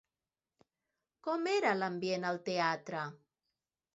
[1.27, 3.05] Com era l'ambient al teatre?